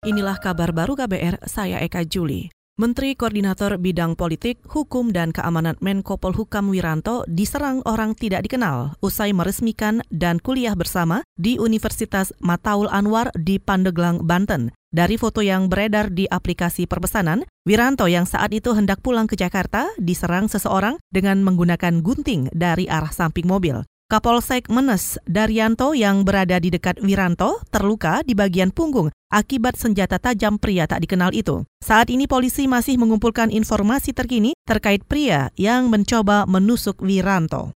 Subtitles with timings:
[0.00, 2.48] Inilah kabar baru KBR, saya Eka Juli.
[2.80, 9.36] Menteri Koordinator Bidang Politik, Hukum, dan Keamanan Menko Polhukam Wiranto diserang orang tidak dikenal usai
[9.36, 14.72] meresmikan dan kuliah bersama di Universitas Mataul Anwar di Pandeglang, Banten.
[14.88, 19.84] Dari foto yang beredar di aplikasi perpesanan, Wiranto yang saat itu hendak pulang ke Jakarta
[20.00, 23.84] diserang seseorang dengan menggunakan gunting dari arah samping mobil.
[24.10, 30.58] Kapolsek Menes Daryanto yang berada di dekat Wiranto terluka di bagian punggung akibat senjata tajam
[30.58, 31.62] pria tak dikenal itu.
[31.78, 37.70] Saat ini polisi masih mengumpulkan informasi terkini terkait pria yang mencoba menusuk Wiranto.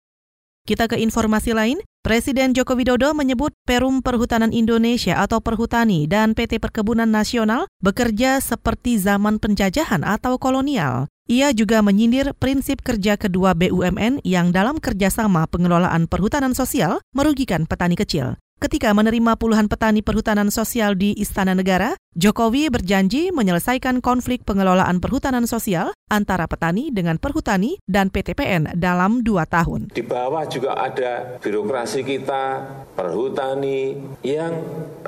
[0.63, 6.63] Kita ke informasi lain, Presiden Joko Widodo menyebut Perum Perhutanan Indonesia atau Perhutani dan PT
[6.63, 11.11] Perkebunan Nasional bekerja seperti zaman penjajahan atau kolonial.
[11.31, 17.95] Ia juga menyindir prinsip kerja kedua BUMN yang dalam kerjasama pengelolaan perhutanan sosial merugikan petani
[17.95, 18.35] kecil.
[18.61, 25.49] Ketika menerima puluhan petani perhutanan sosial di Istana Negara, Jokowi berjanji menyelesaikan konflik pengelolaan perhutanan
[25.49, 29.89] sosial antara petani dengan perhutani dan PTPN dalam dua tahun.
[29.97, 32.45] Di bawah juga ada birokrasi kita,
[32.93, 34.53] perhutani, yang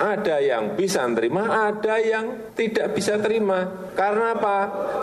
[0.00, 3.69] ada yang bisa terima, ada yang tidak bisa terima.
[3.92, 4.58] Karena apa?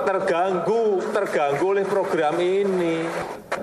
[0.09, 3.05] Terganggu, terganggu oleh program ini.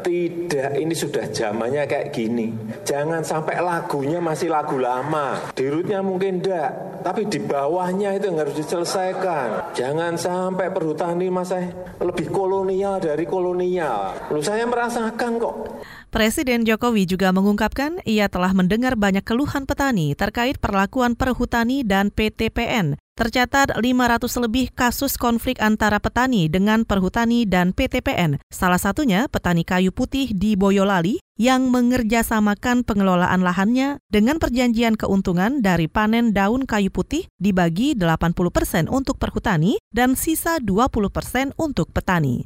[0.07, 2.55] Tidak, ini sudah zamannya kayak gini.
[2.87, 5.51] Jangan sampai lagunya masih lagu lama.
[5.51, 9.75] Dirutnya mungkin enggak, tapi di bawahnya itu yang harus diselesaikan.
[9.75, 11.59] Jangan sampai perhutani masa
[11.99, 14.31] lebih kolonial dari kolonial.
[14.31, 15.83] Lu saya merasakan kok.
[16.15, 22.95] Presiden Jokowi juga mengungkapkan ia telah mendengar banyak keluhan petani terkait perlakuan perhutani dan PTPN.
[23.17, 28.37] Tercatat 500 lebih kasus konflik antara petani dengan perhutani dan PTPN.
[28.53, 35.89] Salah satunya petani kayu putih di Boyolali yang mengerjasamakan pengelolaan lahannya dengan perjanjian keuntungan dari
[35.89, 42.45] panen daun kayu putih dibagi 80% persen untuk perhutani dan sisa 20% persen untuk petani.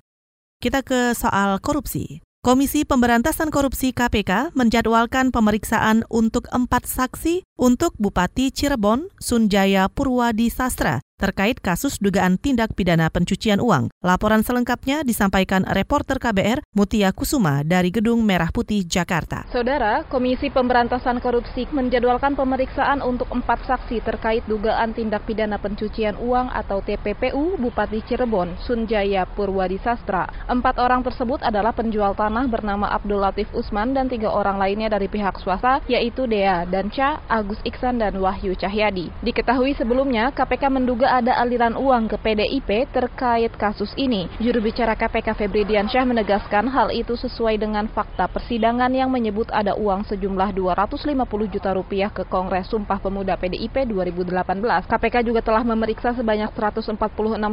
[0.62, 2.22] Kita ke soal korupsi.
[2.40, 11.04] Komisi Pemberantasan Korupsi KPK menjadwalkan pemeriksaan untuk empat saksi untuk Bupati Cirebon, Sunjaya Purwadi Sastra,
[11.20, 13.92] terkait kasus dugaan tindak pidana pencucian uang.
[14.00, 19.44] Laporan selengkapnya disampaikan reporter KBR Mutia Kusuma dari Gedung Merah Putih, Jakarta.
[19.52, 26.48] Saudara, Komisi Pemberantasan Korupsi menjadwalkan pemeriksaan untuk empat saksi terkait dugaan tindak pidana pencucian uang
[26.48, 30.24] atau TPPU Bupati Cirebon, Sunjaya Purwadi Sastra.
[30.48, 35.12] Empat orang tersebut adalah penjual tanah bernama Abdul Latif Usman dan tiga orang lainnya dari
[35.12, 39.10] pihak swasta, yaitu Dea Danca, Agus Iksan, dan Wahyu Cahyadi.
[39.26, 44.30] Diketahui sebelumnya, KPK menduga ada aliran uang ke PDIP terkait kasus ini.
[44.38, 49.74] Juru bicara KPK Febri Diansyah menegaskan hal itu sesuai dengan fakta persidangan yang menyebut ada
[49.74, 54.86] uang sejumlah 250 juta rupiah ke Kongres Sumpah Pemuda PDIP 2018.
[54.86, 56.94] KPK juga telah memeriksa sebanyak 146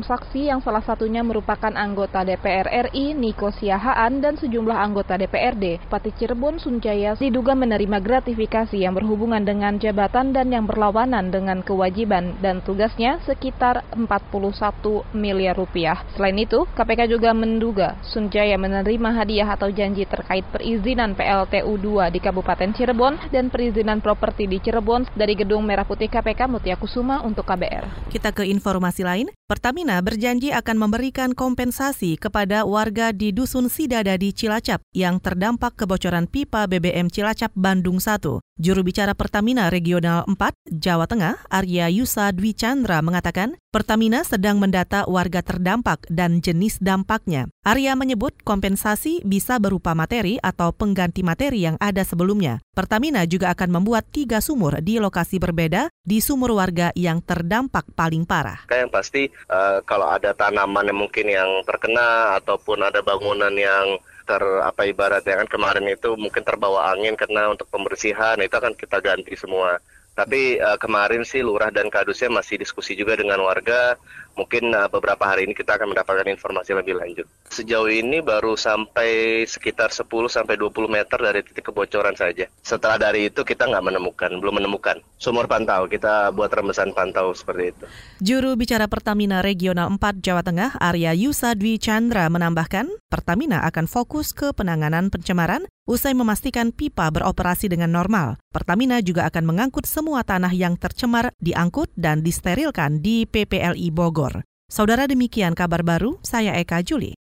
[0.06, 5.90] saksi yang salah satunya merupakan anggota DPR RI Niko Siahaan dan sejumlah anggota DPRD.
[5.90, 12.36] Pati Cirebon Sunjaya diduga menerima gratifikasi yang berhubungan dengan jabatan dan yang berlawanan dengan kewajiban
[12.44, 16.04] dan tugasnya sekitar sekitar 41 miliar rupiah.
[16.18, 22.20] Selain itu, KPK juga menduga Sunjaya menerima hadiah atau janji terkait perizinan PLTU 2 di
[22.20, 27.48] Kabupaten Cirebon dan perizinan properti di Cirebon dari Gedung Merah Putih KPK Mutia Kusuma untuk
[27.48, 28.12] KBR.
[28.12, 29.37] Kita ke informasi lain.
[29.48, 36.28] Pertamina berjanji akan memberikan kompensasi kepada warga di Dusun Sidada di Cilacap yang terdampak kebocoran
[36.28, 38.44] pipa BBM Cilacap Bandung 1.
[38.58, 40.36] Juru bicara Pertamina Regional 4,
[40.68, 47.48] Jawa Tengah, Arya Yusa Dwi Chandra mengatakan, Pertamina sedang mendata warga terdampak dan jenis dampaknya.
[47.62, 52.58] Arya menyebut kompensasi bisa berupa materi atau pengganti materi yang ada sebelumnya.
[52.74, 58.26] Pertamina juga akan membuat tiga sumur di lokasi berbeda di sumur warga yang terdampak paling
[58.26, 58.66] parah.
[58.74, 64.44] Yang pasti uh, kalau ada tanaman yang mungkin yang terkena ataupun ada bangunan yang ter
[64.44, 69.34] apa ibaratnya kan kemarin itu mungkin terbawa angin karena untuk pembersihan itu akan kita ganti
[69.40, 69.80] semua.
[70.18, 73.94] Tapi uh, kemarin sih lurah dan kadusnya masih diskusi juga dengan warga.
[74.34, 77.30] Mungkin uh, beberapa hari ini kita akan mendapatkan informasi lebih lanjut.
[77.54, 82.50] Sejauh ini baru sampai sekitar 10 sampai 20 meter dari titik kebocoran saja.
[82.66, 84.98] Setelah dari itu kita nggak menemukan, belum menemukan.
[85.22, 87.86] Sumur pantau, kita buat remesan pantau seperti itu.
[88.18, 94.34] Juru bicara Pertamina Regional 4 Jawa Tengah, Arya Yusa Dwi Chandra menambahkan, Pertamina akan fokus
[94.34, 98.36] ke penanganan pencemaran usai memastikan pipa beroperasi dengan normal.
[98.58, 104.42] Pertamina juga akan mengangkut semua tanah yang tercemar diangkut dan disterilkan di PPLI Bogor.
[104.66, 107.18] Saudara demikian kabar baru, saya Eka Juli.